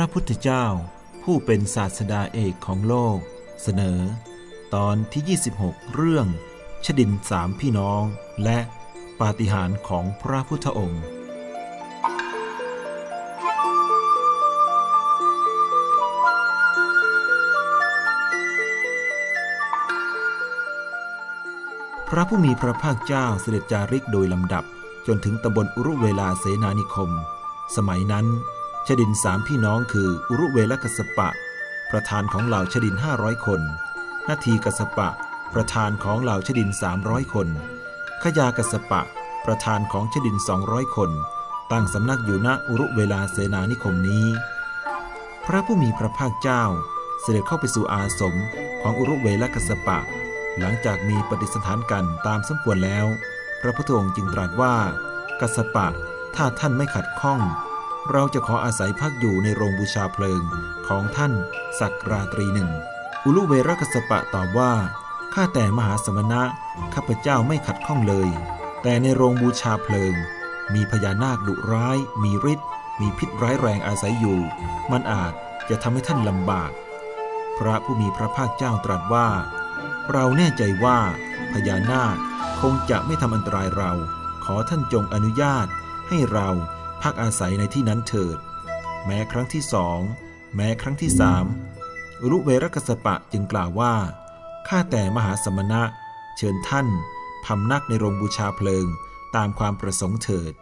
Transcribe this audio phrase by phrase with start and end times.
[0.00, 0.66] พระพุทธเจ้า
[1.22, 3.18] ผู้เป็นศาสดาเอกของโลก
[3.62, 4.00] เสนอ
[4.74, 6.26] ตอนที่ 26 เรื่อง
[6.84, 8.02] ชดินสามพี่น้อง
[8.44, 8.58] และ
[9.20, 11.04] ปาฏิหาริย์ของพระพุทธองค์
[22.08, 24.64] พระผู้มีพระภาคเจ้าเสด็จจาริกโดยลำดับ
[25.06, 27.10] จนถึงตำบลอุรุเวลาเสนานิคม
[27.76, 28.28] สมัยนั้น
[28.90, 31.28] ชดินสามพี่น้องคืออุรุเวลกัสปะ
[31.90, 33.60] ประธานของเหล่าชดินห้าร้อยคน
[34.28, 35.08] นาทีกัสปะ
[35.54, 37.48] ประธานของเหล่าชดินสามร้อยคน
[38.22, 39.00] ขยากัสปะ
[39.46, 41.10] ประธานของชดินสองร้อยคน
[41.72, 44.26] ตั้งสำนักอยู่ณอุรุเวลาเสนานิคมนี้
[45.46, 46.62] พระผู้มีพระภาคเจ้า
[47.20, 48.34] เสด็จเข้าไปสู่อาสม
[48.82, 49.98] ของอุรุเวลกัสปะ
[50.58, 53.06] หลังจากมีปฏิสถานกันตามสมควรแล้ว
[53.60, 54.74] พระพุทธองค์จึงตรัสว่า
[55.40, 55.86] กัสปะ
[56.36, 57.42] ถ้าท่านไม่ขัดข้อง
[58.12, 60.42] เราจะขออาศัยพักอยู่ในโรงบูชาเพลิง
[60.88, 61.32] ของท่าน
[61.80, 62.70] สักราตรีหนึ่ง
[63.24, 64.72] อุลุเวรกสปะตอบว่า
[65.34, 66.42] ข้าแต่มหาสมณะ
[66.94, 68.28] ข้าพเจ้าไม่ขัดข้องเลย
[68.82, 70.14] แต่ในโรงบูชาเพลิง
[70.74, 72.68] มีพญานาคดุร้าย มีฤทธิ์
[73.00, 74.40] มีพิษร้ายแรงอาศัยอยู่
[74.92, 75.32] มันอาจ
[75.68, 76.70] จะทำให้ท่านลำบาก
[77.58, 79.28] พระผู้มีพระภาคเจ้าตรัสว่า
[80.12, 80.98] เราแน่ใจว่า
[81.52, 82.16] พญานาค
[82.60, 83.92] คงจะไม่ทำอันตรายเรา
[84.44, 85.66] ขอท่านจงอนุญาต
[86.08, 86.48] ให้เรา
[87.02, 88.38] พักอาศัยในที่นั้นเถิด
[89.06, 90.00] แม้ครั้งที่สอง
[90.56, 91.44] แม้ครั้งที่สาม
[92.22, 93.94] อรุเวรกสปะจึงกล่าวว่า
[94.68, 95.82] ข้าแต่มหาสมณะ
[96.36, 96.86] เชิญท่าน
[97.44, 98.86] พำนักในโรงบูชาเพลิง
[99.36, 100.52] ตามความประสงค์เถิด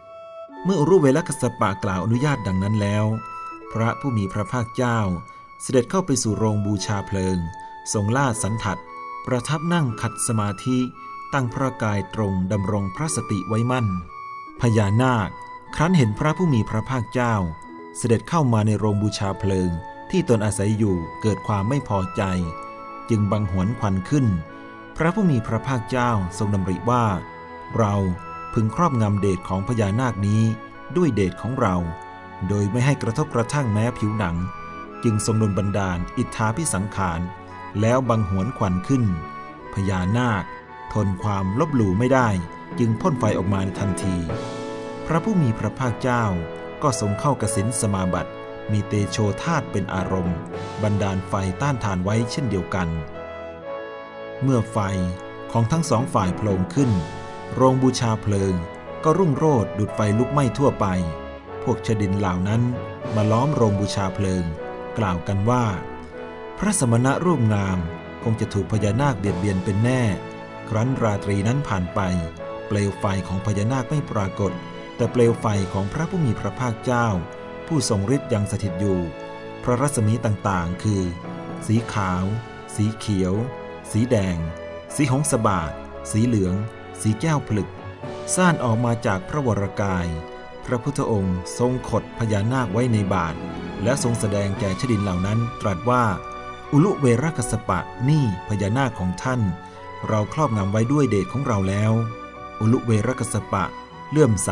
[0.63, 3.05] เมื่อรุเวรกสปะกล่าวอนุญาตดังนั้นแล้ว
[3.71, 4.99] พระผู้มีพระภาคเจ้า
[5.61, 7.37] เสด็จเข้าไปสู่โรงบูชาเพลิง
[7.93, 8.81] ทรงลาดสันทัด
[9.25, 10.77] ประทับนั่งขัดสมาธิ
[11.33, 13.87] ตั้งพระกายตรงดำรงพระสติไว้มั่น
[14.61, 15.29] พญานาค
[15.79, 17.35] ครั้นเห็นพระผู้มีพระภาคเจ้า
[17.97, 19.69] เสด็จเข้ามาในโรงบูชาเพลิง
[20.11, 22.23] ที่ตนอาศัยอยู่เกิดความไม่พอใจ
[23.09, 24.25] จึงบังหวนควันขึ้น
[24.97, 27.05] พระผู้มีพระภาคเจ้าทรงดำริว่า
[27.77, 27.95] เรา
[28.53, 30.41] พึงครอบงำเดชของพญานาคนี้
[30.97, 31.75] ด้วยเดชของเรา
[32.47, 34.35] โดยไม่ให้กระทบกระทั่งแม้ผิวหนัง
[35.03, 37.19] จึงทรงดลบันดาลอิทธาพิสังขาร
[37.81, 39.03] แล้วบังหวนควันขึ้น
[39.73, 40.43] พญานาค
[40.93, 42.29] ทนความลบหลู่ไม่ได้
[42.79, 44.17] จึงพ่นไฟออกมาในทันที
[45.09, 46.23] พระผู้มีพระภาคเจ้า
[46.83, 48.31] ก็ทรงเข้ากสินสมาบัติ
[48.71, 50.37] มีเตโชธาตเป็นอารมณ์
[50.83, 52.87] บันดาลไฟต้านทานไว้เช่นเดียวกัน
[54.43, 54.77] เมื่อไฟ
[55.51, 56.91] ของทั้งสองฝ่ายโผล่ขึ้น
[57.55, 58.53] โรงบูชาเพลิง
[59.03, 60.85] ก็รุ่งโรดดุดไฟลุกไหม้ทั่วไป
[61.63, 62.61] พวกชดินเหล่านั้น
[63.15, 64.43] มาล้อมโรงบูชาเพลิง
[64.97, 65.65] กล่าวกันว่า
[66.57, 67.79] พระสมณะรูปงาม
[68.23, 70.01] คงจะถูกพญานาคเบียดเบียนเป็นแน่
[70.69, 71.99] ครั้นราตรีนั้นผ่านไป
[72.67, 74.53] เปลวไฟของพญานาคไม่ปรากฏ
[74.97, 77.07] แต่เปลวไฟของพระผู้มีพระภาคเจ้า
[77.67, 78.99] ผู้ทรงฤทธิ์ยังสถิตอยู่
[79.63, 81.03] พระรัศมีต่างๆ คือ
[81.67, 82.25] สีขาว
[82.75, 83.33] สีเขียว
[83.91, 84.37] สีแดง
[84.95, 85.71] สีหงสบาท
[86.11, 86.55] สีเหลือง
[87.01, 87.69] สีแก้วผลึก
[88.35, 90.07] ซ่านออกมาจากพระวรกาย
[90.65, 93.35] พระพุทธองค์ทรงขดพญานาคไว้ในบาท
[93.83, 96.03] และทรงแสดงแก่ชดินเหล่านั้นตรัสว่า
[96.71, 97.79] อุลุเวรกสปะ
[98.09, 99.41] นี่พญานาคของท่าน
[100.07, 101.91] เราครอบงำไว้ด้วยเดชของเราแล้ว
[102.59, 103.65] อุลุเวรกสปะ
[104.11, 104.51] เลื่อมใส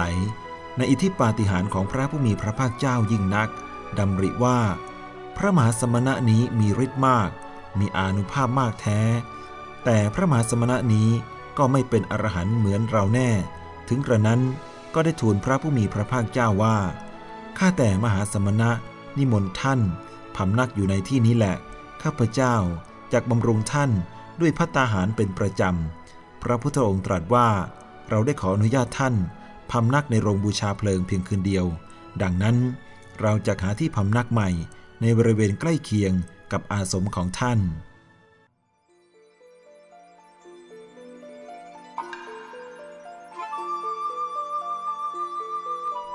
[0.78, 3.50] ในอิทธิปาฏิหาริย์ของพระผู้มีพระภาคเจ้ายิ่งนัก
[3.98, 4.60] ดำริว่า
[5.38, 7.30] พระมหาสมณะนี้มีฤทธิ์มาก
[7.80, 9.02] มีอานุภาพมากแท้
[9.86, 11.10] แต่พระมหาสมณะนี้
[11.58, 13.30] ก็ไม่เป็นอรหันต์เหมือนเราแน่
[13.88, 14.42] ถึงกระนั้น
[14.94, 16.78] ก็ได้ทูลพระผู้มีพระภาคเจ้าว่า
[17.58, 18.72] ข้าแต่มหาสมณะ
[19.18, 19.80] นิมนต์ท่าน
[20.36, 21.56] พำนักอยู่ในที่นี้แหละ
[22.04, 22.56] ข้าพเจ้า
[23.14, 23.92] จากบำรุงท่าน
[24.40, 27.48] ด้วยพัตตาหารเป็นประจำ พระพุทธองค์ตรัสว่า
[28.10, 29.16] เราได้ขออนุญาตท่าน
[29.72, 31.66] พำนักในโรงบูชาเพลิงเพียงคืนเดียว
[32.22, 32.58] ดังนั้น
[33.22, 34.50] เราจะหาที่พำนักใหม่
[35.02, 36.14] ในบริเวณใกล้เคียง
[36.52, 37.60] กับอาสมของท่าน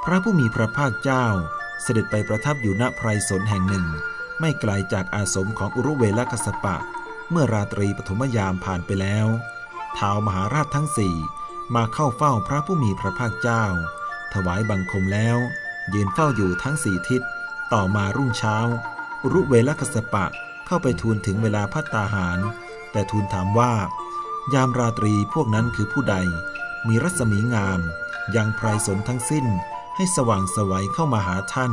[0.05, 1.27] พระผู้มีพระภาคเจ้า
[1.83, 3.87] เสด็จไปประทับอยู่ณไพรสนแห่งหนึ่ง
[4.41, 6.77] ไม่ไกลาจากอาสมของอุรุเวลกัสปะ
[7.31, 9.27] เมื่อราตรีปฐมยามผ่านไปแล้ว
[9.99, 11.15] ท้าวมหาราชทั้งสี่
[11.75, 13.65] มาเข้าเฝ้าพระผู้มีพระภาคเจ้า
[14.33, 15.39] ถวายบังคมแล้ว
[15.95, 17.23] ยืนเฝ้าอยู่ทั้งสี่ทิศ
[17.73, 18.57] ต่อมารุ่งเช้า
[19.23, 20.27] อุรุเวลกัสปะ
[20.67, 22.39] เข้าไปทูลถึงเวลาพัตตาหาร
[22.93, 23.73] แต่ทูลถามว่า
[24.55, 26.17] ยามราตรีพวกนั้นคือผู้ใด
[26.89, 27.81] มีรัศมีงาม
[28.37, 29.47] ยังไพรสนทั้งสิ้น
[29.97, 31.73] ให้สว่างสวัยเข้ามาหาท่าน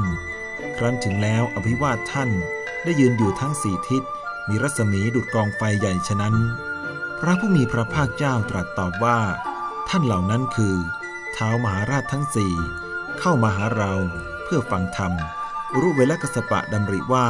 [0.77, 2.29] ครั้นถึงแล้วอภิวาทท่าน
[2.83, 4.03] ได้ยืนอยู่ทั้งสี่ทิศ
[4.49, 6.35] มีรัศมีดุดกองไฟใหญ่ฉะนั้น
[7.19, 9.19] พระผู้มีพระภาคเจ้าตรัสตอบว่า
[9.89, 10.75] ท่านเหล่านั้นคือ
[11.33, 12.53] เท้ามหาราชทั้งสี่
[13.19, 13.93] เข้ามาหาเรา
[14.43, 15.11] เพื่อฟังธรรม
[15.79, 17.27] รุเวลกสปะดำริว่า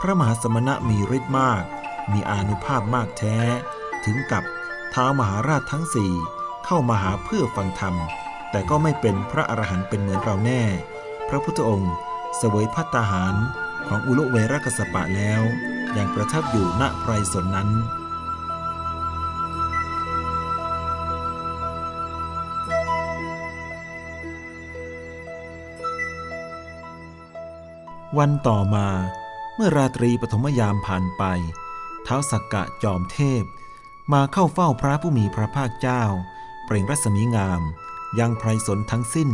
[0.00, 1.62] พระมหาสมณะมีฤทธิ์มาก
[2.12, 3.38] มีอานุภาพมากแท้
[4.04, 4.44] ถึงกับ
[4.94, 6.12] ท้าวมหาราชทั้งสี่
[6.66, 7.94] เข้ามาหาเพื่อฟังธรรม
[8.50, 10.62] แต่ก็ไม่เป็นพระอรหันต์เป็นเหมือนเราแน่
[11.28, 11.92] พระพุทธองค์
[12.36, 13.34] เสวยพัตตาหาร
[13.88, 15.42] ของอุลเวรกสปะแล้ว
[15.96, 17.70] ยังประทับอยู่ณไพรสนนั้น
[28.18, 28.88] วันต่อมา
[29.54, 31.22] เมื่อราตรีปฐมยามผ่านไป
[32.04, 33.44] เท้าสักกะจอมเทพ
[34.12, 36.02] มาเข้าเฝ้าพระผู้มีพระภาคเจ้า
[36.64, 37.60] เปล่งรัศมีงาม
[38.18, 39.30] ยังไพรสนทั้งสิ้น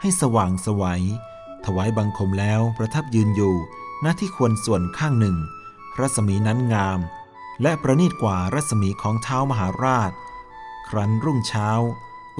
[0.00, 1.04] ให้สว่างสวัย
[1.64, 3.54] ถวายบังคมแล้วประทับยืนอยู่
[4.04, 5.36] ณที่ควรส่วนข้างหนึ่ง
[6.00, 7.00] รัศมีนั้นงาม
[7.62, 10.12] และประณีตกว่ารัศมีของเท้ามหาราช
[10.88, 11.68] ครั้นรุ่งเช้า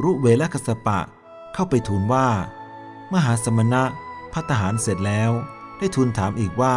[0.03, 1.01] รุเวลกสปะ
[1.55, 2.29] เข้าไปทูลว่า
[3.13, 3.83] มหาสมณะ
[4.33, 5.33] พัฒหารเสร็จแล้ว
[5.79, 6.77] ได้ทูลถามอีกว่า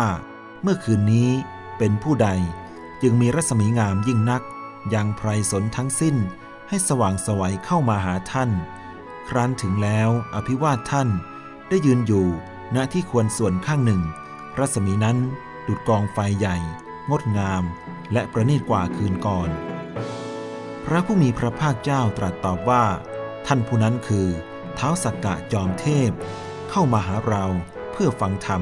[0.62, 1.30] เมื่อคืนนี้
[1.78, 2.30] เป็นผู้ใด
[3.02, 4.42] จึงมีรัศมีงามยิ่งนัก
[4.94, 6.16] ยังไพรสนทั้งสิ้น
[6.70, 8.50] ให้สว่างสวัยเข้ามาหาท่าน
[9.30, 11.10] ครั้นถึงแล้วอภิวาทท่าน
[11.70, 12.28] ได้ยืนอยู่
[12.76, 14.02] ณที่ควรส่วนข้างหนึ่ง
[14.60, 15.18] รัศมีนั้น
[15.68, 16.58] ดุดกองไฟใหญ่
[17.10, 17.64] งดงาม
[18.14, 19.50] และประณีตกว่าคืนก่อน
[20.86, 22.84] พระผู้มีพระภาคเจ้าตรัสตอบว่า
[23.48, 24.28] ท่านผู้นั้นคือ
[24.76, 26.12] เท้าสักกะจอมเทพ
[26.70, 27.46] เข้ามาหาเรา
[27.92, 28.62] เพื่อฟังธรรม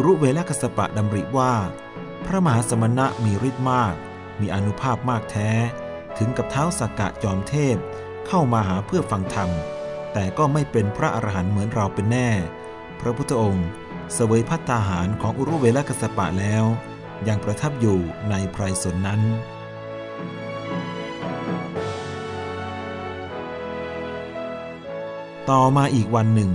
[0.00, 1.52] รุเวลกัสปะดำริว่า
[2.26, 3.94] พระมหาสมณะมีฤทธิ์มาก
[4.40, 5.50] มีอนุภาพมากแท้
[6.18, 7.76] ถึงกับเท้าสักกะจอมเทพ
[8.26, 9.50] เข้ามาหาเพื่อฟังธรรม
[10.12, 12.30] แต่ก็ไม่เป็นพระอรหันต์เหมือนเราเป็นแน่
[13.00, 13.66] พระพุทธองค์
[14.14, 16.64] เสวยพัตตาหารของอุรุเวลกัสปะแล้ว
[17.28, 17.98] ยังประทับอยู่
[18.30, 19.20] ในไพรสนนั้น
[25.50, 26.50] ต่อมาอีกวันหนึ่ง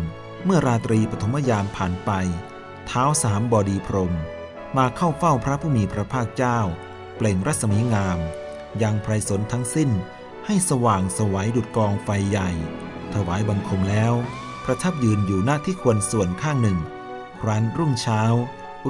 [0.45, 2.11] เมื่อราตรีปฐมยามผ่านไป
[2.87, 4.13] เท้าสามบอดีพรม
[4.77, 6.59] มาเข้าเฝ้าพระผู้มีพระภาคเจ้า
[7.15, 8.19] เปล่งรัศมีงาม
[8.81, 9.89] ยังไพรสนทั้งสิ้น
[10.45, 12.49] ให้สว่างสวัยดุดกองไฟใหญ่
[13.13, 14.13] ถวายบังคมแล้ว
[14.65, 16.79] ประทับยืนอยู่หน้าที่ควรส่วนข้างหนึ่ง
[17.41, 18.21] ครั้นรุ่งเช้า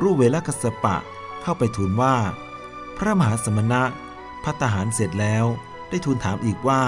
[0.01, 0.97] รูเวลกสปะ
[1.41, 2.15] เข้าไปทูลว่า
[2.97, 3.83] พระมหาสมณะ
[4.43, 5.45] พัตหารเสร็จแล้ว
[5.89, 6.83] ได้ทูลถามอีกว่า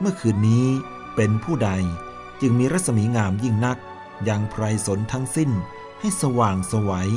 [0.00, 0.66] เมื่อคืนนี้
[1.16, 1.70] เป็นผู้ใด
[2.40, 3.78] จึงมีรัศมีงามยิ่งนัก
[4.28, 5.50] ยังไพรสนทั้งสิ้น
[6.00, 7.10] ให้สว่างสวัย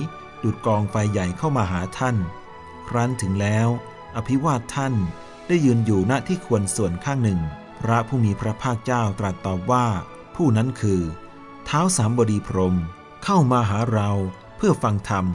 [0.44, 2.16] ดุดกองไฟใหญ่เข้ามาหาท่าน
[2.88, 3.68] ครั้นถึงแล้ว
[4.16, 4.94] อภิวาทท่าน
[5.48, 7.40] ได้ยืนอยู่ณที่ควรส่วนข้างหนึ่ง
[7.80, 9.86] พระผู้มีพระภาคเจ้าตรัสตอบว่า
[10.36, 11.02] ผู้นั้นคือ
[11.66, 12.76] เท้าสามบดีพรม
[13.24, 14.10] เข้ามาหาเรา
[14.58, 15.26] เพื่อฟังธรรม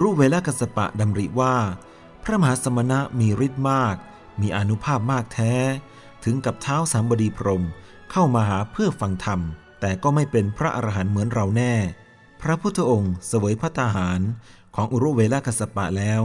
[0.00, 1.56] รู้เวลากสปะดำริว่า
[2.22, 3.96] พระมหาสมณะมีฤทธิ์มาก
[4.40, 5.54] มีอนุภาพมากแท้
[6.24, 7.64] ถึงกับเท้าสามบดีพรม
[8.10, 9.40] เข้ามาหาเพื่อฟังธรรม
[9.80, 11.74] แต่ก็ไม่เป็นพระอรหันต์เหมือนเราแน่
[12.48, 14.20] ระพุทธองค์เสวยพระตาหาร
[14.74, 16.22] ของอุรุเวลากสปะแล้ว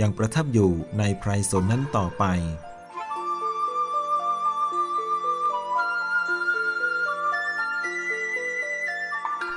[0.00, 2.24] ยังประทับอยู่ในไพรสนนั้นต่อไป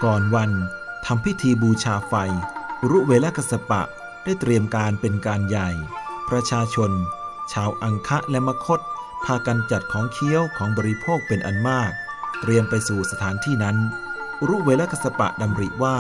[0.03, 0.51] ก่อนวัน
[1.05, 2.13] ทำพิธีบูชาไฟ
[2.89, 3.81] รุเวลกสปะ
[4.23, 5.69] ได้เตรียมการเป็นการใหญ่
[6.29, 6.91] ประชาชน
[7.53, 8.79] ชาวอังคะและมคต
[9.25, 11.91] พากันจัดของเคี้ยวของบริโภคเป็นอันมาก
[12.41, 13.77] เตรียมไปสู่สถานที่นั้น
[14.47, 15.97] รุเวลกสปะดำริว่า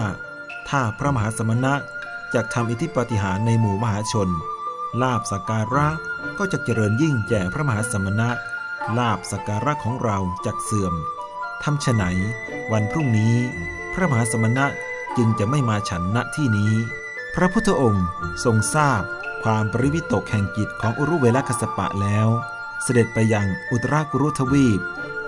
[0.69, 1.73] ถ้าพระมหาสมณะ
[2.33, 4.29] จะทำอิทธิปฏิหารในหมู่มหาชน
[5.01, 5.87] ลาบสักการะ
[6.37, 8.29] ก็จะเจริญยิ่งแก่พระมหาสมณะ
[8.97, 10.93] ลาบสักการะของเราจักเสื่อม
[11.63, 12.03] ทำฉไหน
[12.71, 13.35] วันพรุ่งนี้
[13.93, 14.65] พระมหาสมณะ
[15.17, 16.73] จึงจะไม่มาฉันณที่นี้
[17.35, 18.05] พระพุทธองค์
[18.43, 19.01] ทรงทราบ
[19.43, 22.27] ความปริวิตกแห่งจิตของอุรุเวลคสปะแล้ว
[22.83, 24.79] เสด็จไปยังอุตรากุรุทวีป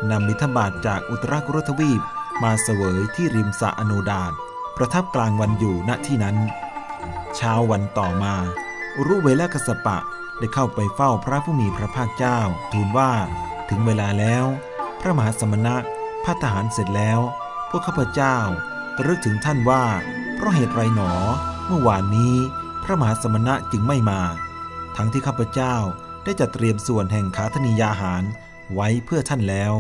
[0.10, 2.02] นำมิถบาทจากอุตรากุรุทวีป
[2.44, 4.34] มาเสวยที่ริมสะอโนดาต
[4.78, 6.38] ประทับกลางวันอยู่ณที่นั้น
[7.36, 8.36] เช้าวันต่อมา
[9.06, 9.98] รุเวลกสปะ
[10.40, 12.40] ได้เข้าไปเฝ้าพระผู้มีพระภาคเจ้า
[12.72, 13.12] ทูลว่า
[13.70, 14.46] ถึงเวลาแล้ว
[15.00, 15.76] พระมหาสมณะ
[16.26, 17.20] พัฒหารเสร็จแล้ว
[17.70, 18.38] พวกข้าพเจ้า
[18.98, 19.86] ตรึกถึงท่านว่า
[20.36, 21.12] เพราะเหตุไรหนอ
[21.68, 22.36] เมื่อวานนี้
[22.84, 24.22] พระมหาสมณะจึงไม่มา
[24.96, 25.76] ทั้งที่ข้าพเจ้า
[26.24, 28.24] ได้จัดเตรียมส่วนแห่งขาธนียาหาร
[28.74, 29.74] ไว้เพื่อท่านแล้ว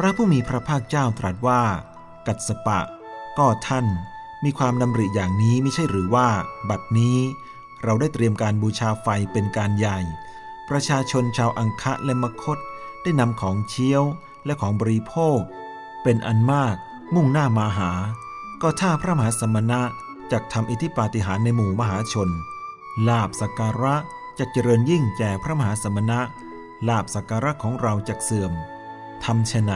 [0.00, 1.62] พระผู้มีพระภาคเจ้าตรัสว่า
[2.26, 2.80] กัสปะ
[3.38, 3.86] ก็ท่าน
[4.44, 6.28] มีความดำริอย่างนี้ไม่ใช่หรือว่า
[6.68, 7.18] บัดนี้
[7.82, 9.98] เราได้เตรียมการบูชาไฟเป็นการใหญ่
[10.68, 12.58] ประชาชนชาวอังคะและมคต
[13.02, 14.02] ได้นำของเชี่ยว
[14.44, 15.38] และของบริโภค
[16.02, 16.76] เป็นอันมาก
[17.14, 17.90] มุ่งหน้ามาหา
[18.62, 19.80] ก็ถ้าพระมหาสมณะ
[20.32, 22.30] จะทำอิทธิปาฏิหาริย์ในหมู่มหาชน
[23.08, 23.96] ลาบสักการะ
[24.38, 26.20] จะเจริญยิ่งแก่พระมหาสมณะ
[26.88, 28.52] ลาบสักการะของเราจะเสื่อม
[29.24, 29.72] ทำฉไหน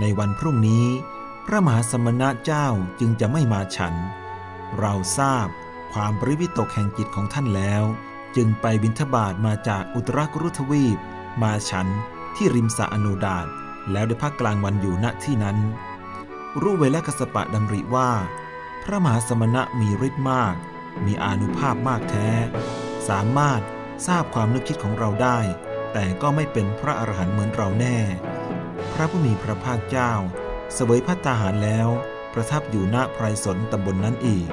[0.00, 0.86] ในวันพรุ่งนี้
[1.46, 2.66] พระมหาสมณะเจ้า
[3.00, 3.94] จึงจะไม่มาฉัน
[4.78, 5.46] เราทราบ
[5.92, 7.84] ความปริวิตกแห่งจิตของท่านแล้ว
[8.36, 10.98] จึงไปบิณฑบาตมาจากอุตรกุรุทวีป
[11.42, 11.86] มาฉัน
[12.36, 13.46] ที่ริมสะอนุดาต
[13.92, 15.58] แล้วได้พักกลางวันอยู่ณที่นั้น
[16.60, 18.10] รู้เวลกสปะดำริว่า
[18.82, 20.54] พระมหาสมณะมีฤทธิ์มาก
[21.04, 22.28] มีอานุภาพมากแท้
[23.08, 23.60] สามารถ
[24.06, 25.38] ทราบความนึกคิดของเราได้
[25.92, 27.98] แต่ก็ไม่เป็นพระอรหันต์เหมือนเราแน่
[28.94, 30.12] พระผู้มีพระภาคเจ้า
[30.74, 31.88] เสวยพัตตาหารแล้ว
[32.32, 34.48] ประทับอยู่ณไพรสนตำบลนนั้นอีก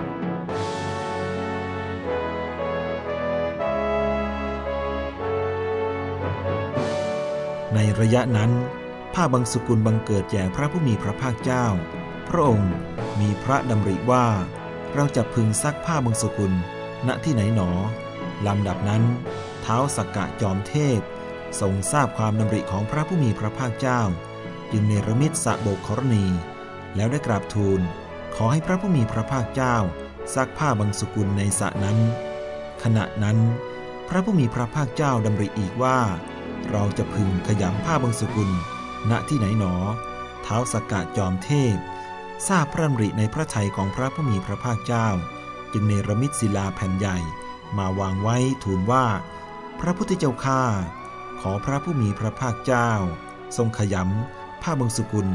[7.74, 8.52] ในระยะนั้น
[9.14, 11.66] ผ้าบางสกุลบังเกิดแก่พระผู้มีพระภาคเจ้า
[12.28, 12.74] พระองค์
[13.20, 14.26] มีพระดำริว่า
[14.94, 16.54] เราจะพึงซักผ้าบางสกุล
[17.08, 17.70] ณที่ไหนหนอ
[18.48, 19.04] ลำดับนั้น
[19.62, 21.00] เท้าสักกะจอมเทพ
[21.60, 24.02] ทรงทราบความดำริของพระผู้มีพระภาคเจ้า
[24.72, 26.26] จึงเนรมิตสะโบกครณี
[26.96, 27.82] แล้วได้กราบทูล
[28.36, 29.76] ขอให้พระผู้มีพระภาคเจ้า
[30.36, 31.98] ซักผ้าบางสุกุลในสระนั้น
[32.84, 33.38] ขณะนั้น
[34.10, 36.00] พระผู้มีพระภาคเจ้าดำริอีกว่า
[36.72, 38.50] เราจะพึงขยำผ้าบางสกุล
[39.10, 39.76] ณที่ไหนหนอ
[40.44, 41.76] เท้าสกกะจอมเทพ
[42.48, 45.08] ทราบพระดำริในพระทัยของพระผู้มีพระภาคเจ้า
[45.74, 47.18] จึงเนรมิตศิลาแผ่นใหญ่
[47.78, 49.06] มาวางไว้ทูลว่า
[49.80, 50.64] พระพุทธเจ้าข้า
[51.42, 52.92] ขอพระผู้มีพระภาคเจ้า
[53.58, 55.28] ทรงขยำผ้าบางสุกุล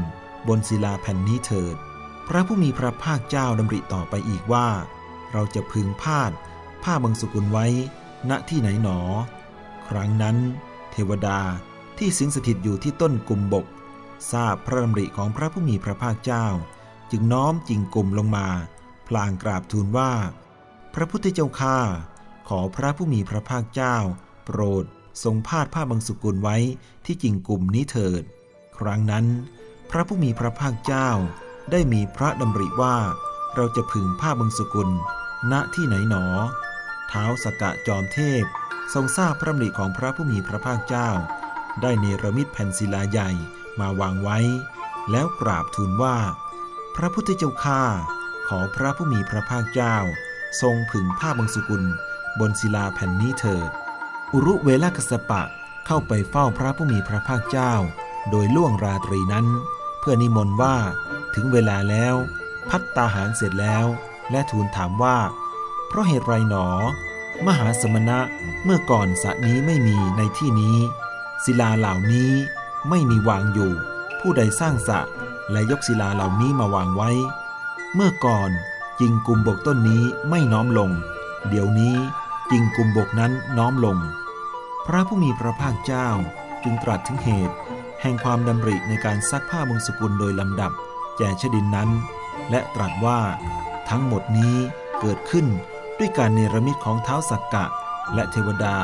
[0.47, 1.75] บนศิลาแผ่นนี้เถิด
[2.27, 4.67] พระผู้มีพระภาคเจ้าดำริต่อไปอีกว่า
[5.31, 6.31] เราจะพึงพาด
[6.83, 7.65] ผ้าบางสุกุลไว้
[8.29, 8.99] ณที่ไหนหนอ
[9.87, 10.37] ครั้งนั้น
[10.91, 11.39] เทวดา
[11.97, 13.65] ที่สิงสถิตอยู่ที่ต้นกุมบก
[14.31, 16.45] ทราบพระดำริของพระผู้มีพระภาคเจ้า
[17.11, 18.47] จึงน้อมจิงกลุ่มลงมา
[19.07, 20.11] พลางกราบทูลว่า
[20.93, 21.79] พระพุทธเจ้าข้า
[22.49, 23.95] ขอพระผู้มีพระภาคเจ้า
[24.45, 24.85] โปรด
[25.23, 26.57] ทรงพาดผ้าบางสุกุลไว้
[27.05, 28.23] ที่จิงกลุ่มนี้เถิด
[28.77, 29.25] ครั้งนั้น
[29.89, 31.09] พระผู้มีพระภาคเจ้า
[31.71, 32.97] ได้มีพระดำริว่า
[33.55, 34.89] เราจะพึงผ้าบางสุกุล
[35.51, 36.25] ณที่ไหนหนอ
[37.09, 38.43] เท้าสกกะจอมเทพ
[38.93, 41.09] ทรงทราบพระดำริของพระผู้มีพระภาคเจ้า
[41.81, 43.29] ได้เนรมิตแผ่นศิลาใหญ่
[43.79, 44.39] มาวางไว้
[45.11, 46.17] แล้วกราบทูลว่า
[46.95, 47.83] พระพุทธเจ้าข้า
[48.47, 49.95] ขอพระผู้มีพระภาคเจ้า
[50.61, 51.83] ทรงผึ่งผ้าบางสุกุล
[52.39, 53.69] บนศิลาแผ่นนี้เถิด
[54.33, 55.43] อุรุเวลากสปะ
[55.85, 57.73] เข้าไปเฝ้าพระผู้มีพระภาคเจ้า
[58.29, 59.47] โดยล่วงราตรีนั้น
[59.99, 60.75] เพื่อนิมนต์ว่า
[61.35, 62.15] ถึงเวลาแล้ว
[62.69, 63.85] พัตตาหารเสร็จแล้ว
[64.31, 65.17] และทูลถามว่า
[65.87, 66.69] เพราะเหตุไรหนอ
[67.45, 68.19] มหาสมณะ
[68.63, 70.77] เมื่อก่อนสระนี้ไม่มีในที่นี้
[71.43, 72.31] ศิลาเหล่านี้
[72.89, 73.71] ไม่มีวางอยู่
[74.19, 74.99] ผู้ใดสร้างสระ
[75.51, 77.11] และยกศิลาเหล่านี้มาวางไว้
[77.95, 78.51] เมื่อก่อน
[78.99, 80.91] จิงกุมบกต้นนี้ไม่น้อมลง
[81.49, 81.95] เดี๋ยวนี้
[82.49, 83.97] จิงกุมบกนั้นน้อมลง
[84.87, 86.07] พระผู้มีพระภาคเจ้า
[86.63, 87.55] จึงตรัสถึงเหตุ
[88.01, 90.71] แห่งความดำริในการซักผ้ามงสกุลโดยลำดับ
[91.17, 91.89] แก่ชดินนั้น
[92.49, 93.19] และตรัสว่า
[93.89, 94.55] ทั้งหมดนี้
[94.99, 95.47] เกิดขึ้น
[95.99, 97.65] ด้วยการเนรมิตของเท้าสักกะ
[98.13, 98.75] และเทวดา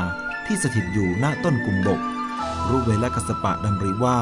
[0.46, 2.00] ที่สถิตอยู่หน้าต้นกุมบก
[2.68, 4.18] รูปเวลกสปะดำริว่า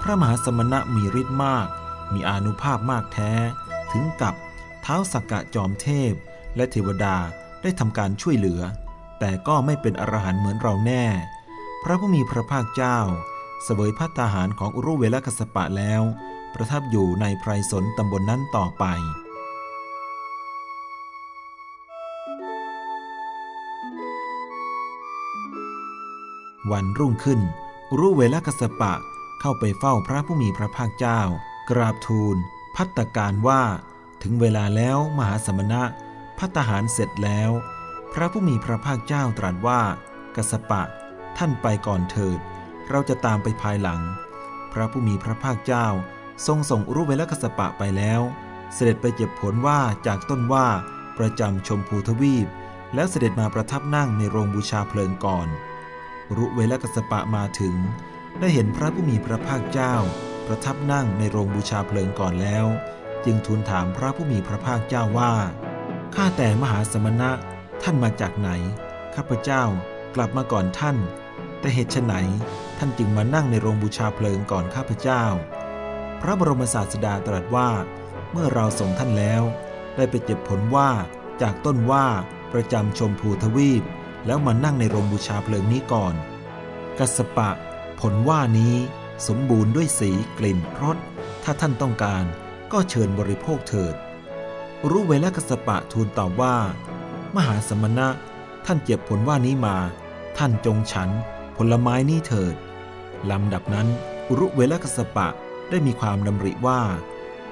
[0.00, 1.66] พระมหาสมณะมีฤทธิ์มาก
[2.12, 3.32] มีอานุภาพมากแท้
[3.92, 4.34] ถึงกับ
[4.82, 6.12] เท้าสักกะจอมเทพ
[6.56, 7.16] และเทวดา
[7.62, 8.60] ได้ทำการช่วยเหลือ
[9.26, 11.04] แต่ก็ไม่เป็นอรหันต์เหมือนเราแน่
[11.82, 12.98] พระผู้มีพระภาคเจ้า
[13.64, 16.02] เสวยพัตาหารของอุรุเวลกัสปะแล้ว
[16.54, 18.84] ประทับอยู่ในไพรสนตำบลนนั้นต่อไป
[26.72, 27.40] วันรุ่งขึ้น
[27.90, 28.94] อุรุเวลกัสปะ
[29.40, 31.20] เข้าไปเฝ้าพระผู้มีพระภาคเจ้า
[31.70, 32.36] กราบทูล
[32.76, 33.62] พัตการว่า
[34.22, 35.82] ถึงเวลาแล้วมหาสมณะ
[36.38, 37.52] พัตตาหารเสร็จแล้ว
[38.18, 39.80] พระผู้มีพระภาคเจ้าตรัสว่า
[40.36, 40.82] กสปะ
[41.38, 42.38] ท่านไปก่อนเถิด
[42.90, 44.00] เราจะตามไปภายหลัง
[44.72, 45.86] พระผู้มีพระภาคเจ้า
[46.46, 48.20] ทรงส่งอุรุเวลกสปะไปแล้ว
[48.74, 50.66] เสด็จไปเก็บผลว่าจากต้นว่า
[51.18, 52.46] ประจำชมพูทวีป
[52.94, 55.48] แล้วเสด็จมาประทับนั่งในโรงบูชาเพลิงก่อน
[56.36, 57.74] รุเวลกสปะมาถึง
[58.38, 59.94] ได้เห็นพระผู้มีพระภาคเจ้า
[60.46, 62.66] ประทับนั่งในโรงบูชาเพลิงก่อนแล้ว
[63.24, 65.32] จึงทูลถามพระผู้มีพระภาคเจ้าว่า
[66.14, 67.32] ข้าแต่มหาสมณะ
[67.86, 68.50] ท่านมาจากไหน
[69.14, 69.62] ข้าพเจ้า
[70.14, 70.96] กลับมาก่อนท่าน
[71.60, 72.12] แต่เหตุไฉน
[72.78, 75.24] ท่านจึงมานั่งในโรงบูชาเพลิงก่อนข้าพเจ้า
[76.20, 77.70] พระบรมศาสดาตรัสว่า
[78.32, 79.42] เมื่อเราส่งท่านแล้ว
[79.96, 80.90] ได้ไปเก็บผลว่า
[81.42, 82.06] จากต้นว่า
[82.52, 83.82] ประจำชมพูทวีป
[84.26, 86.14] แล้วมานั่งในโรงบูชาเพลิงนี้ก่อน
[86.98, 87.50] กัสปะ
[88.00, 88.74] ผลว่านี้
[89.28, 90.98] สมบูรณ์ด้วยสีกลิ่นรส
[91.44, 92.24] ถ้าท่านต้องการ
[92.72, 93.94] ก็เชิญบริโภคเถิด
[94.90, 96.56] รู้เวลากัสปะทูลตอบว่า
[97.36, 98.08] มหาสมณะ
[98.66, 99.76] ท่านเจ็บผลว่านี้มา
[100.38, 101.10] ท่านจงฉัน
[101.56, 102.54] ผลไม้นี้เถิด
[103.30, 103.88] ลำดับนั้น
[104.28, 105.28] อุรุเวลกัสปะ
[105.70, 106.80] ได้มีความดำริว่า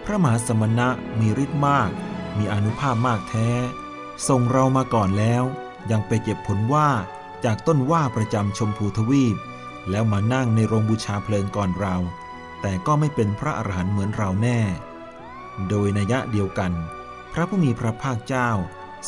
[0.05, 0.89] พระมหาสมณะ
[1.21, 1.91] มีฤทธิ์มาก
[2.39, 3.49] มีอนุภาพมากแท้
[4.29, 5.43] ส่งเรามาก่อนแล้ว
[5.91, 6.89] ยังไปเก็บผลว่า
[7.45, 9.37] จากต้นว่าประจำชมพูทวีป
[9.91, 11.97] แล้วมานั่งในโรงบูชาเพลิงก่อนเรา
[12.61, 14.61] แต่ก็ไม่เป็นพระอรหันต์เหมือนเราแน่
[15.69, 16.73] โดยนัยะเดียวกัน
[17.33, 18.51] พระผู้มีพระภาคเจ้า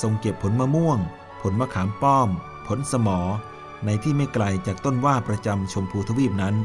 [0.02, 0.98] ทรงเก็บผลมะม่วง
[1.42, 2.28] ผลมะขามป้อม
[2.66, 3.20] ผลสมอ
[3.84, 6.56] ในที่ไม่ไกลจากต้นว่าประจำชมพูทวีปนั้น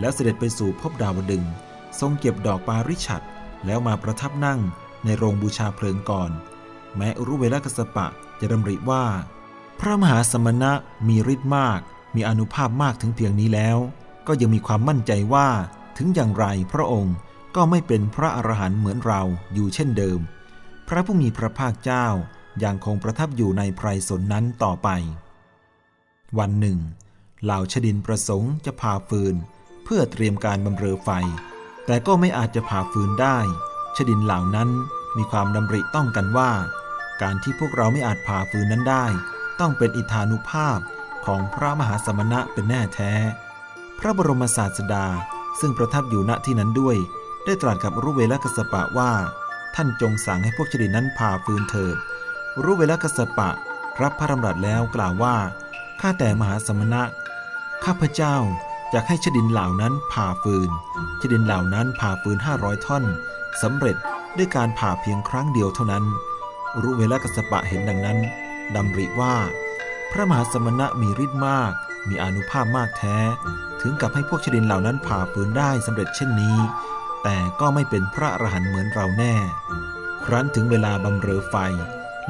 [0.00, 1.44] แล้วเสด็จไปสู่ภพดาวดึง
[2.00, 3.24] ทรงเก็บดอกปาริชัด
[3.66, 4.60] แล้วมาประทับนั่ง
[5.04, 6.30] ในโรงบูชาเพลิงก่อน
[6.96, 8.06] แม้อุรุเวลกัสปะ
[8.40, 9.04] จะดำริว่า
[9.80, 10.72] พระมหาสมณะ
[11.08, 11.80] มีฤทธิ์มาก
[12.14, 13.78] มีอนุภาพมากถึงเพียงนี้แล้ว
[14.26, 15.48] ก็ยังมีความมั่นใจว่า
[15.96, 17.16] ถึงอย่างไรพระองค์
[17.56, 19.22] ก็ไม่เป็นพระอรหันต์เหมือนเรา
[19.54, 20.20] อยู่เช่นเดิม
[20.88, 22.06] พระผู้มีพระภาคเจ้า
[22.64, 24.88] ยังคงประทับอยู่ในไพรสนนั้นต่อไป
[26.38, 26.78] วันหนึ่ง
[27.44, 29.34] เหล่าชดินประสงค์จะผ่าฟืน
[29.84, 31.10] เพื่อเตรียมการบำเรอไฟ
[31.86, 33.38] แต่ก็ไม่อาจจะผ่าฟืนได้
[33.96, 34.68] ชดินเหล่านั้น
[35.16, 36.50] มีความดำริต้องกันว่า
[37.22, 39.06] การที่พวกเราไม่อาจผ่าฟืนนั้นได้
[39.60, 40.78] ต้องเป็นอิทานุภาพ
[41.26, 43.12] ของพระมหาสมณะเป็นแน่แท้
[43.98, 45.06] พระบรมศาสดา
[45.60, 46.96] ซึ่งประทับอยู่ณที่นั้นด้วย
[47.44, 49.12] ได้ตรัสกับรุเวลกสปะว่า
[49.74, 51.96] ท่านจงสั่งให้พวกชดินนั้นผ่าฟืนเถิด
[52.64, 53.50] รุเวลกสปะ
[54.02, 55.36] รับพระดำรัสแล้วกล่าวว่า
[56.00, 57.02] ข้าแต่มหาสมณะ
[57.84, 58.36] ข้าพเจ้า
[58.90, 60.70] อยากให้ชดินเหล่านั้นผ่าฟืน
[61.20, 63.04] ชดินเหล่านั้นผ่าฟืนห้าร้อยท่อน
[63.62, 63.96] สำเร็จ
[64.36, 66.04] ด้วยการผ่าเพียงครั้งเดียวเท่านั้น
[66.82, 68.18] รุเวลกัสปะเห็นดังนั้น
[68.74, 69.34] ดำริว่า
[70.10, 71.72] พระมหาสมณะมีฤทธิ์มาก
[72.08, 73.16] มีอนุภาพมากแท้
[73.80, 76.58] ถึงกับให้พวกชดินเหล่านั้นผ่าฟืนได้สำเร็จเช่นนี้
[77.22, 79.34] แต่ก็ไม่เป็นพระอรหันต์เหมือนเราแน่
[80.24, 81.56] ครั้นถึงเวลาบำเรอไฟ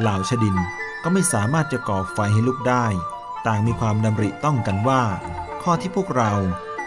[0.01, 0.57] เหล่าชดิน
[1.03, 2.87] ก็ไม่สามารถจะก่อไฟให้ลุกได้
[3.47, 5.03] ต่างมีความดำริต้องกันว่า
[5.63, 6.33] ข้อที่พวกเรา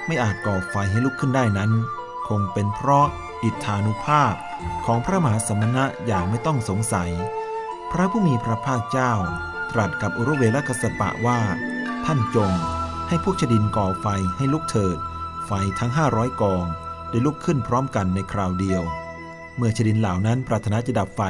[0.08, 1.72] ไม่อาจก่อไฟให้ลุกขึ้นได้นั้น
[2.28, 3.08] คงเป็นเพราะ
[3.44, 4.34] อิทธานุภาพ
[4.86, 7.12] ของพระมหาสมณะอย่างไม่ต้องสงสัย
[7.92, 9.14] พระผู้มีพระภาคเจ้า
[9.72, 11.40] ตรัสกับอุรเวลกัสปะว่า
[12.06, 12.52] ท่านจง
[13.08, 14.98] ให้พวกชดินก่อไฟให้ลุกเถิด
[15.48, 16.66] ไฟทั้งห้าร้อยกอง
[17.10, 18.82] ได้ลุกขึ้นพร้อมกันในคราวเดียว
[19.56, 21.22] เมื่อชดินเหล่านั้นปรารถนาจะดับไฟ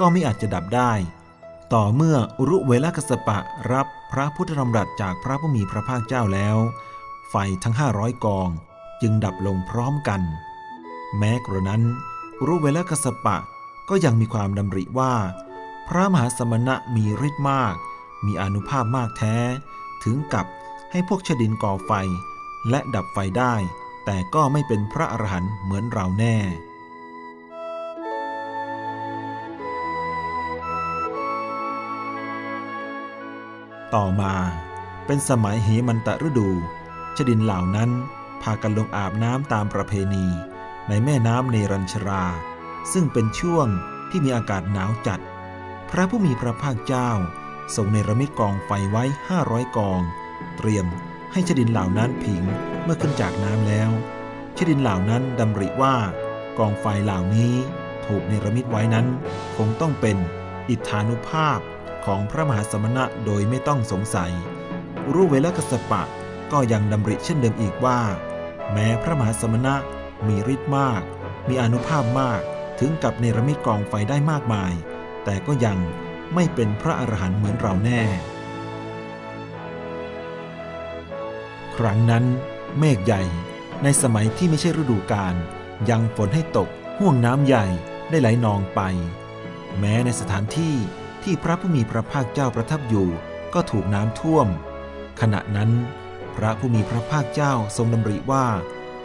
[0.00, 0.92] ก็ไม่อาจจะดับได้
[1.72, 2.16] ต่อเมื่อ
[2.48, 3.38] รุเวลกัสปะ
[3.72, 6.56] รับพระพุทธธรรมรัสจากพระผู้มีพระภาคเจ้าแล้ว
[7.30, 8.48] ไฟทั้งห้าร้อยกอง
[9.02, 10.20] จึงดับลงพร้อมกัน
[11.18, 11.82] แม้กระนั้น
[12.46, 13.36] รุเวลกสปะ
[13.88, 15.14] ก็ยังมีความดำริว่า
[15.88, 17.74] พระมหาสมณะมีฤทธิ์มาก
[18.26, 19.36] มีอนุภาพมากแท้
[20.04, 20.46] ถึงกับ
[20.90, 21.92] ให้พวกชดินก่อไฟ
[22.70, 23.54] และดับไฟได้
[24.04, 26.36] แต่ก็ไม่เป็นพระอรหันต์เหมือนเราแน่
[33.94, 34.34] ต่อมา
[35.06, 36.50] เป็นสมัยเหมันตะฤดู
[37.16, 37.90] ชดินเหล่านั้น
[38.42, 40.26] พากันลงอาบน้ำตามประเพณี
[40.88, 42.24] ในแม่น้ำเนรัญชรา
[42.92, 43.66] ซึ่งเป็นช่วง
[44.10, 45.20] ที่มีอากาศหนาวจัด
[45.90, 47.10] พระผู้มีพระภาคเจ้า
[47.76, 50.00] ทรงเนรมิตกองไฟไว้ห้าร้อยกอง
[50.56, 50.86] เตรียม
[51.32, 52.42] ให้ชดินเหล่านั้นผิง
[52.84, 53.90] เมื่อขึ้นจากน้ำแล้ว
[54.58, 55.96] ชดินเหล่านั้นดำริว่า
[56.58, 57.54] กองไฟเหล่านี้
[58.06, 59.06] ถูกเนรมิตไว้นั้น
[59.56, 60.16] คงต้องเป็น
[60.68, 61.58] อิทธานุภาพ
[62.06, 64.32] ของพระมหาสมณะโดยไม่ต้องสงสัย
[65.12, 66.02] รู้เวลกสปะ
[66.52, 68.00] ก็ยังดำริเช่นเดิมอีกว่า
[68.72, 69.74] แม้พระมหาสมณะ
[70.26, 71.02] มีฤทธิ์มาก
[71.48, 72.40] มีอนุภาพมาก
[72.78, 74.72] ถึงกับเนรมิตกองไฟได้มากมาย
[75.24, 75.78] แต่ก็ยัง
[76.34, 78.02] ไม่เป็นพระอรหันต์เหมือนเราแน่
[81.76, 82.24] ครั้งนั้น
[82.78, 83.22] เมฆใหญ่
[83.82, 85.34] ในสมัยที่ไม่ใช่ฤดูกาล
[85.90, 87.66] ยังฝนให้ตกห่วงน้ำใหญ่
[88.10, 88.80] ได้ไหลนองไป
[89.78, 90.76] แม้ในสถานที่
[91.24, 93.08] ที่พระผู้มีพระภาคเจ้าประทับอยู่
[93.54, 94.46] ก็ถูกน้ำท่วม
[95.20, 95.70] ขณะนั้น
[96.36, 98.46] พระผู้มีพระภาคเจ้าทรงดำริว่า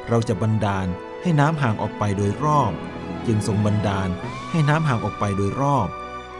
[0.07, 0.87] เราจะบันดาล
[1.21, 2.71] ให้น้ำห่างออกไปโดยรอบ
[3.27, 4.09] จึงทรงบันดาล
[4.51, 5.87] ให้น้ำห่างออกไปโดยรอบ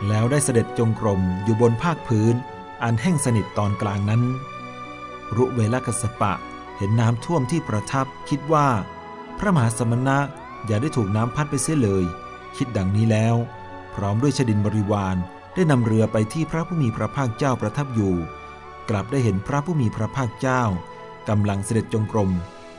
[0.08, 2.36] แล้วได้เสด็จจงกรมอยู่บนภาคพื้น
[2.84, 4.22] อันแห้งสนิทตอนกลางนั้น
[5.36, 6.34] รุเวลกัสปะ
[6.78, 8.68] เห็นน้ำท่วมที่ประทับคิดว่า
[9.38, 10.18] พระมหาสมณะ
[10.66, 12.06] อย่าได้ถูกน้ำพัดไปเสียเลย
[12.58, 13.36] คิดดังนี้แล้ว
[13.96, 15.16] พร้อมด้วยชดินบริวาร
[15.56, 18.16] ได้นำเรือไปที่พระผู้มีพระภาคเจ้าประทับอยู่
[18.90, 20.62] กลับได้เห็นพระผู้มีพระภาคเจ้า
[21.30, 22.32] กำลังเสด็จจงกรม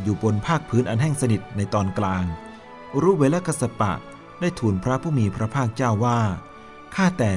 [0.03, 2.25] อยู่บนภาคพื้นอันแห้งสนิทในตอนกลาง
[3.03, 3.93] รุเวลกัสปะ
[4.41, 6.19] ได้ทูลพระผู้มีพระภาคเจ้าว่า
[6.95, 7.33] ข้าแต่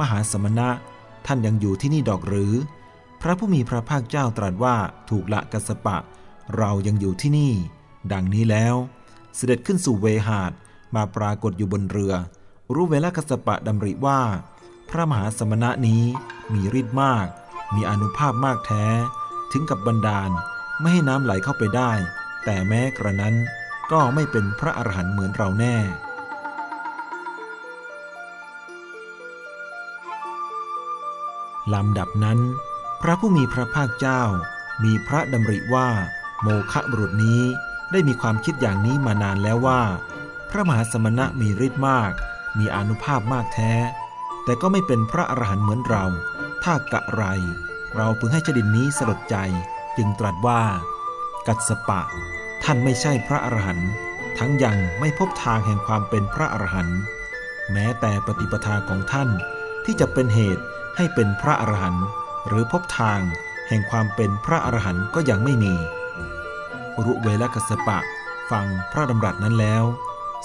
[0.00, 0.68] มหาสมณะ
[1.26, 2.54] ท่านยังอยู่ที่นี่ดอกหรือ
[3.22, 4.76] พระผู้มีพระภาคเจ้าตรัสว่า
[5.10, 5.96] ถูกละกัสปะ
[6.56, 7.52] เรายังอยู่ที่นี่
[8.12, 8.74] ดังนี้แล้ว
[9.36, 10.52] เสด็จขึ้นสู่เวหาด
[10.94, 12.14] มาปรากฏอยู่บนเรือ
[12.74, 14.20] รู้เวลากัสปะดำริว่า
[14.92, 16.04] พระมหาสมณะนี้
[16.52, 17.26] มีฤทธิ์มาก
[17.74, 18.86] มีอนุภาพมากแท้
[19.52, 20.30] ถึงกับบันดาล
[20.80, 21.92] ไม่ให้น้ำไหลเข้าไปได้
[22.44, 23.34] แต่แม้กระนั้น
[23.92, 25.76] ก็ไม่เป็นพระอรหันต์เหมือนเราแน่
[31.74, 32.38] ลำดับนั้น
[33.02, 34.22] พระผู้มีพระภาคเจ้า
[34.84, 35.88] มีพระดำริว่า
[36.42, 37.42] โมคะบุรุษนี้
[37.92, 39.82] ได้มีความคิดอย่างนี้มานานแล้วว่า
[40.50, 42.12] พระมหาสมณะมีฤทธิ์มาก
[42.58, 43.72] มีอนุภาพมากแท้
[44.44, 46.04] แต่ก็ไม่เป็นพระอรหันต์เหมือนเรา
[46.64, 47.24] ถ้ากะไร
[47.96, 49.36] เราพึงให้ชดินนี้สลดใจ
[49.96, 50.62] จึงตรัสว่า
[51.46, 52.02] กัสปะ
[52.64, 53.90] ท่านไม่ใช่พระอรหันต์
[54.38, 56.98] ทั้งยังไม่พบทางแห่งความเป็นพระอรหันต์
[57.72, 59.28] แม้แต่ปฏิปทาของท่าน
[59.84, 60.62] ที่จะเป็นเหตุ
[60.96, 62.06] ให้เป็นพระอรหันต์
[62.46, 63.20] หรือพบทาง
[63.68, 65.74] แห่งความเป็นพระอรหันต์ก็ยังไม่มี
[67.04, 67.98] รุเวลกัสปะ
[68.50, 69.84] ฟังพระดำรัสนั้นแล้ว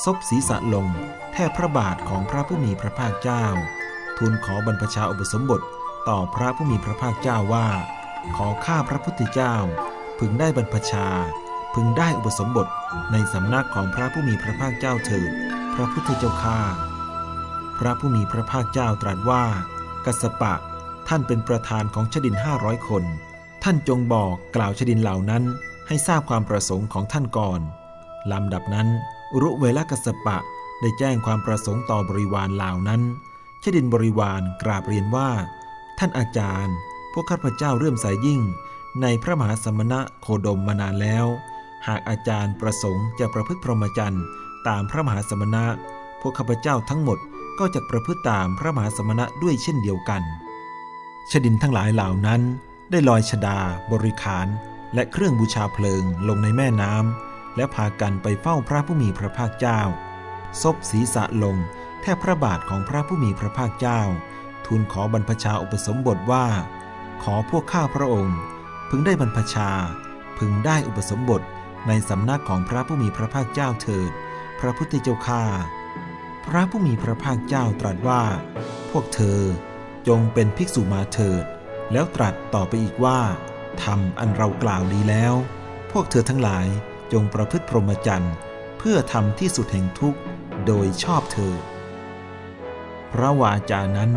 [0.03, 0.87] ซบศีรษะลง
[1.33, 3.45] แทบพระบาทของพระผู้มีพระภาคเจ้า
[4.17, 5.61] ทูลขอบรรพชาอุปสมบท
[6.09, 7.67] ต่อพระผู้มีพระภาคเจ้าว่า
[8.35, 9.55] ขอข้าพระพุทธเจ้า
[10.19, 11.07] พึงได้บรรพชา
[11.73, 12.67] พึงได้อุปสมบท
[13.11, 15.31] ในสำนักของพระผู้มีพระภาคเจ้าเถิด
[15.75, 16.59] พระพุทธเจ้าข้า
[17.79, 19.43] พระผู้มีพระภาคเจ้าตรัสว่า
[20.05, 20.53] กัสปะ
[21.07, 23.03] ท่านเป็นประธานของชดินห้าร้อยคน
[23.63, 25.43] ท่านจงบอกกล่าวชดินเหล่านั้น
[25.87, 27.61] ให้ทราบความประสงค์ของท่านก่อน
[28.31, 28.87] ลำดับนั้น
[29.41, 30.37] รุเวลกัสปะ
[30.81, 33.01] ได้แจ้งความประสงค์ต่อบริวารเหล่านั้น
[33.63, 35.29] ชดินบริวารกราบเรียนว่า
[35.99, 36.75] ท่านอาจารย์
[37.13, 38.41] พวกข้าพเจ้าเรื่มใสยยิ่ง
[39.01, 41.25] ในพระมหาสมณะโคดมมานานแล้ว
[41.87, 44.23] หากอาจารย์ประสงค์จะประพฤติพรหมจรรย์
[44.67, 45.65] ตามพระมหาสมณะ
[46.21, 47.19] พวกข้าพเจ้าทั้งหมด
[47.59, 50.21] ก็จะประพฤติตามพระมหาสมณะด้วยเช่นเดียวกัน
[51.31, 52.41] ชดินทั้งหลายเหล่านั้น
[52.91, 53.59] ได้ลอยชดา
[53.91, 54.47] บริขาร
[54.93, 59.81] และเครื่องบูชาเพลิงลงในแม่น้ำและพากันไปเฝ้าพระผู้มีพระภาคเจ้า
[60.61, 61.57] ซบศีรษะลง
[62.01, 64.01] แทบพระบาทของพระผู้มีพระภาคเจ้า
[64.65, 66.47] ทูลขอบรรพชาอุปสมบทว่า
[67.23, 68.39] ขอพวกข้าพระองค์
[68.89, 69.69] พึงได้บรรพชา
[70.37, 71.41] พึงได้อุปสมบท
[71.87, 74.11] ในสำนักของพระผู้มีพระภาคเจ้าเถิด
[74.59, 75.43] พระพุทธเจ้าข้า
[76.47, 78.23] พระผู้มีพระภาคเจ้าตรัสว่า
[78.91, 79.41] พวกเธอ
[80.07, 81.43] จงเป็นภิกษุมาเถิด
[81.91, 83.19] แล้วตรัสต่อไปอีกว่า
[83.83, 85.33] ทำอันเรากล่าวดีแล้ว
[85.91, 86.67] พวกเธอทั้งหลาย
[87.13, 88.33] จงประพฤติพรหมจรรย์
[88.77, 90.19] เพื่อทำที่สุดแห่งทุกข์
[90.65, 91.53] โดยชอบเธอ
[93.21, 94.11] พระวาจานั้น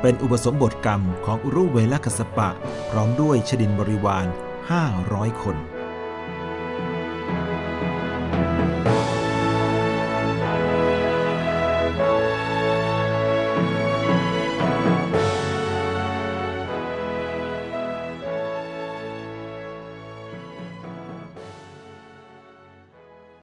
[0.00, 2.48] เป็นอุปสมบทกรรมของอุรุเวลกัสปะ
[2.90, 4.26] พร้อมด้วยชดินบริวาร
[4.70, 5.56] ห้าร้อยคน